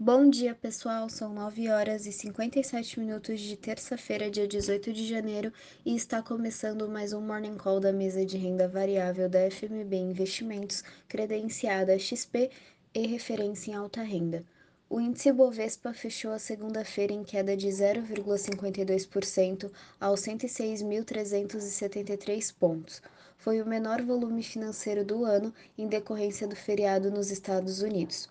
Bom 0.00 0.30
dia, 0.30 0.54
pessoal. 0.54 1.08
São 1.08 1.34
9 1.34 1.70
horas 1.70 2.06
e 2.06 2.12
57 2.12 3.00
minutos 3.00 3.40
de 3.40 3.56
terça-feira, 3.56 4.30
dia 4.30 4.46
18 4.46 4.92
de 4.92 5.04
janeiro, 5.04 5.52
e 5.84 5.96
está 5.96 6.22
começando 6.22 6.88
mais 6.88 7.12
um 7.12 7.20
Morning 7.20 7.56
Call 7.56 7.80
da 7.80 7.92
mesa 7.92 8.24
de 8.24 8.38
renda 8.38 8.68
variável 8.68 9.28
da 9.28 9.50
FMB 9.50 9.96
Investimentos, 9.96 10.84
credenciada 11.08 11.98
XP 11.98 12.48
e 12.94 13.08
referência 13.08 13.72
em 13.72 13.74
alta 13.74 14.00
renda. 14.00 14.44
O 14.88 15.00
índice 15.00 15.32
Bovespa 15.32 15.92
fechou 15.92 16.30
a 16.30 16.38
segunda-feira 16.38 17.12
em 17.12 17.24
queda 17.24 17.56
de 17.56 17.66
0,52% 17.66 19.68
aos 20.00 20.20
106.373 20.20 22.54
pontos. 22.56 23.02
Foi 23.36 23.60
o 23.60 23.66
menor 23.66 24.00
volume 24.02 24.44
financeiro 24.44 25.04
do 25.04 25.24
ano 25.24 25.52
em 25.76 25.88
decorrência 25.88 26.46
do 26.46 26.54
feriado 26.54 27.10
nos 27.10 27.32
Estados 27.32 27.82
Unidos 27.82 28.28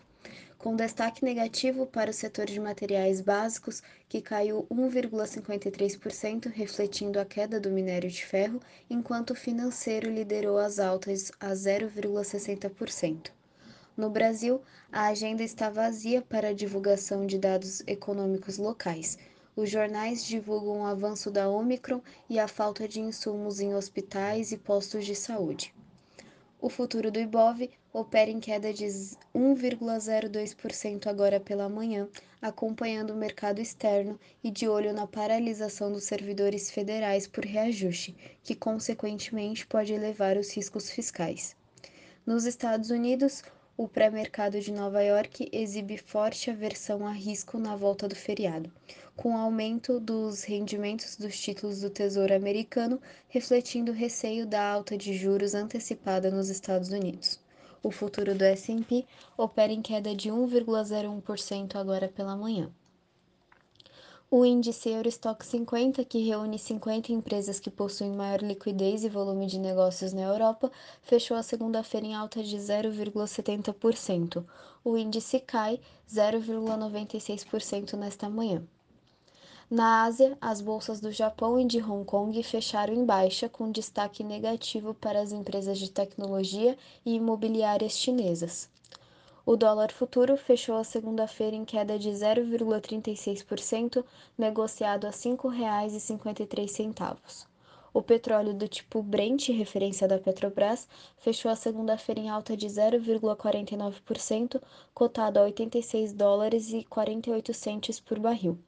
com 0.58 0.76
destaque 0.76 1.24
negativo 1.24 1.86
para 1.86 2.10
o 2.10 2.14
setor 2.14 2.48
de 2.48 2.60
materiais 2.60 3.22
básicos, 3.22 3.84
que 4.10 4.22
caiu 4.22 4.66
1,53%, 4.72 6.52
refletindo 6.52 7.20
a 7.20 7.26
queda 7.26 7.60
do 7.60 7.70
minério 7.70 8.10
de 8.10 8.26
ferro, 8.26 8.60
enquanto 8.90 9.32
o 9.32 9.36
financeiro 9.36 10.12
liderou 10.12 10.58
as 10.58 10.80
altas 10.80 11.32
a 11.40 11.52
0,60%. 11.52 13.32
No 13.96 14.10
Brasil, 14.10 14.62
a 14.92 15.08
agenda 15.08 15.44
está 15.44 15.70
vazia 15.70 16.22
para 16.22 16.50
a 16.50 16.54
divulgação 16.54 17.26
de 17.26 17.38
dados 17.38 17.82
econômicos 17.88 18.58
locais. 18.58 19.18
Os 19.56 19.70
jornais 19.70 20.24
divulgam 20.24 20.82
o 20.82 20.86
avanço 20.86 21.32
da 21.32 21.50
Omicron 21.50 22.02
e 22.30 22.40
a 22.40 22.48
falta 22.48 22.88
de 22.88 23.00
insumos 23.00 23.60
em 23.60 23.74
hospitais 23.74 24.52
e 24.52 24.58
postos 24.58 25.06
de 25.06 25.16
saúde. 25.16 25.74
O 26.60 26.70
futuro 26.70 27.12
do 27.12 27.20
Ibov 27.20 27.70
opera 27.94 28.32
em 28.32 28.40
queda 28.40 28.74
de 28.74 28.86
1,02% 28.86 31.06
agora 31.06 31.40
pela 31.40 31.70
manhã, 31.70 32.10
acompanhando 32.42 33.12
o 33.12 33.18
mercado 33.18 33.62
externo 33.62 34.20
e 34.44 34.50
de 34.50 34.68
olho 34.68 34.92
na 34.92 35.06
paralisação 35.06 35.92
dos 35.92 36.06
servidores 36.06 36.72
federais 36.72 37.28
por 37.28 37.46
reajuste, 37.46 38.18
que 38.42 38.56
consequentemente 38.56 39.68
pode 39.68 39.94
elevar 39.94 40.36
os 40.36 40.52
riscos 40.52 40.90
fiscais. 40.90 41.56
Nos 42.26 42.46
Estados 42.46 42.90
Unidos, 42.90 43.44
o 43.78 43.88
pré-mercado 43.88 44.60
de 44.60 44.72
Nova 44.72 45.04
York 45.04 45.48
exibe 45.52 46.00
forte 46.00 46.50
aversão 46.50 47.06
a 47.06 47.12
risco 47.12 47.60
na 47.60 47.76
volta 47.76 48.08
do 48.08 48.16
feriado, 48.16 48.72
com 49.16 49.38
aumento 49.38 50.00
dos 50.00 50.44
rendimentos 50.44 51.16
dos 51.16 51.40
títulos 51.40 51.82
do 51.82 51.90
Tesouro 51.92 52.34
americano, 52.34 53.00
refletindo 53.30 53.92
o 53.92 53.96
receio 53.96 54.48
da 54.48 54.68
alta 54.68 54.98
de 54.98 55.14
juros 55.14 55.54
antecipada 55.54 56.32
nos 56.32 56.50
Estados 56.50 56.90
Unidos. 56.90 57.40
O 57.84 57.92
futuro 57.92 58.34
do 58.34 58.44
S&P 58.44 59.06
opera 59.38 59.72
em 59.72 59.84
queda 59.84 60.16
de 60.16 60.32
1,01% 60.32 61.76
agora 61.76 62.08
pela 62.08 62.36
manhã. 62.36 62.72
O 64.30 64.44
índice 64.44 64.90
Eurostock 64.90 65.46
50, 65.46 66.04
que 66.04 66.20
reúne 66.20 66.60
50 66.60 67.14
empresas 67.14 67.62
que 67.62 67.70
possuem 67.70 68.12
maior 68.12 68.42
liquidez 68.42 69.06
e 69.06 69.10
volume 69.10 69.48
de 69.48 69.58
negócios 69.58 70.12
na 70.12 70.24
Europa, 70.24 70.70
fechou 71.02 71.38
a 71.38 71.44
segunda-feira 71.44 72.08
em 72.08 72.14
alta 72.14 72.44
de 72.44 72.58
0,70%. 72.58 74.46
O 74.84 74.98
índice 74.98 75.40
cai 75.40 75.80
0,96% 76.14 77.94
nesta 77.94 78.28
manhã. 78.28 78.68
Na 79.72 80.04
Ásia, 80.04 80.38
as 80.42 80.60
bolsas 80.60 81.00
do 81.00 81.10
Japão 81.10 81.58
e 81.58 81.64
de 81.64 81.82
Hong 81.82 82.04
Kong 82.04 82.44
fecharam 82.44 82.94
em 82.94 83.06
baixa, 83.06 83.48
com 83.48 83.72
destaque 83.72 84.26
negativo 84.26 84.94
para 84.94 85.22
as 85.22 85.32
empresas 85.32 85.80
de 85.80 85.90
tecnologia 85.90 86.78
e 87.06 87.16
imobiliárias 87.16 87.94
chinesas. 87.94 88.70
O 89.50 89.56
dólar 89.56 89.94
futuro 89.94 90.36
fechou 90.36 90.76
a 90.76 90.84
segunda-feira 90.84 91.56
em 91.56 91.64
queda 91.64 91.98
de 91.98 92.10
0,36%, 92.10 94.04
negociado 94.38 95.08
a 95.08 95.10
R$ 95.10 95.16
5,53. 95.16 97.48
O 97.94 98.02
petróleo 98.02 98.54
do 98.54 98.68
tipo 98.68 99.02
Brent, 99.02 99.48
referência 99.48 100.06
da 100.06 100.20
Petrobras, 100.20 100.86
fechou 101.16 101.50
a 101.50 101.56
segunda-feira 101.56 102.20
em 102.20 102.30
alta 102.30 102.58
de 102.58 102.68
0,49%, 102.68 104.62
cotado 104.94 105.40
a 105.40 105.44
86 105.44 106.12
dólares 106.12 106.74
e 106.74 106.84
48 106.84 107.54
centes 107.54 108.02
por 108.02 108.20
barril. 108.20 108.60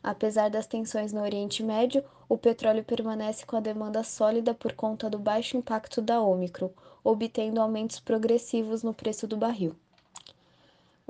Apesar 0.00 0.48
das 0.48 0.68
tensões 0.68 1.12
no 1.12 1.22
Oriente 1.22 1.64
Médio, 1.64 2.04
o 2.28 2.38
petróleo 2.38 2.84
permanece 2.84 3.44
com 3.44 3.56
a 3.56 3.60
demanda 3.60 4.04
sólida 4.04 4.54
por 4.54 4.74
conta 4.74 5.10
do 5.10 5.18
baixo 5.18 5.56
impacto 5.56 6.00
da 6.00 6.22
Omicron, 6.22 6.70
obtendo 7.02 7.60
aumentos 7.60 7.98
progressivos 7.98 8.84
no 8.84 8.94
preço 8.94 9.26
do 9.26 9.36
barril. 9.36 9.74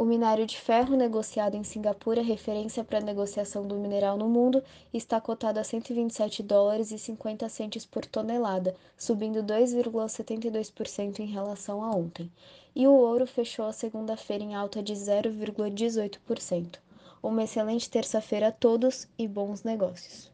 O 0.01 0.05
minério 0.07 0.47
de 0.47 0.57
ferro 0.57 0.97
negociado 0.97 1.57
em 1.57 1.63
Singapura, 1.63 2.23
referência 2.23 2.83
para 2.83 2.97
a 2.97 3.03
negociação 3.03 3.67
do 3.67 3.75
mineral 3.75 4.17
no 4.17 4.31
mundo, 4.31 4.65
está 4.95 5.21
cotado 5.21 5.61
a 5.61 5.63
127 5.63 6.43
dólares 6.43 6.91
e 6.91 6.99
50 6.99 7.47
centes 7.51 7.85
por 7.85 8.07
tonelada, 8.07 8.75
subindo 8.97 9.43
2,72% 9.43 11.19
em 11.19 11.27
relação 11.27 11.85
a 11.85 11.91
ontem. 11.91 12.33
E 12.75 12.89
o 12.89 12.95
ouro 12.95 13.27
fechou 13.27 13.67
a 13.67 13.75
segunda-feira 13.75 14.43
em 14.43 14.55
alta 14.55 14.83
de 14.83 14.95
0,18%. 14.95 16.79
Uma 17.23 17.45
excelente 17.45 17.91
terça-feira 17.91 18.49
a 18.49 18.53
todos 18.53 19.07
e 19.19 19.29
bons 19.29 19.65
negócios. 19.65 20.30